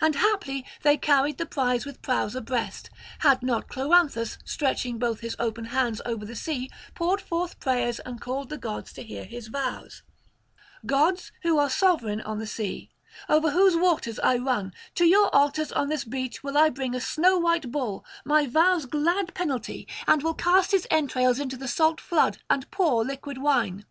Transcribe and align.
And 0.00 0.16
haply 0.16 0.66
they 0.82 0.94
had 0.94 1.02
carried 1.02 1.38
the 1.38 1.46
prize 1.46 1.86
with 1.86 2.02
prows 2.02 2.34
abreast, 2.34 2.90
had 3.20 3.40
not 3.40 3.68
Cloanthus, 3.68 4.36
stretching 4.44 4.98
both 4.98 5.20
his 5.20 5.36
open 5.38 5.66
hands 5.66 6.02
over 6.04 6.24
the 6.24 6.34
sea, 6.34 6.68
poured 6.96 7.20
forth 7.20 7.60
prayers 7.60 8.00
and 8.00 8.20
called 8.20 8.48
the 8.48 8.58
gods 8.58 8.92
to 8.94 9.04
hear 9.04 9.22
his 9.24 9.46
vows: 9.46 10.02
'Gods 10.86 11.30
who 11.44 11.56
are 11.56 11.70
sovereign 11.70 12.20
on 12.22 12.40
the 12.40 12.48
sea, 12.48 12.90
over 13.28 13.52
whose 13.52 13.76
waters 13.76 14.18
I 14.18 14.38
run, 14.38 14.72
to 14.96 15.04
your 15.04 15.32
altars 15.32 15.70
on 15.70 15.88
this 15.88 16.02
beach 16.02 16.42
will 16.42 16.58
I 16.58 16.68
bring 16.68 16.96
a 16.96 17.00
snow 17.00 17.38
white 17.38 17.70
bull, 17.70 18.04
my 18.24 18.44
vow's 18.48 18.86
glad 18.86 19.34
penalty, 19.34 19.86
and 20.08 20.20
will 20.20 20.34
cast 20.34 20.72
his 20.72 20.88
entrails 20.90 21.38
into 21.38 21.56
the 21.56 21.68
salt 21.68 22.00
flood 22.00 22.38
and 22.50 22.68
pour 22.72 23.04
liquid 23.04 23.38
wine.' 23.38 23.84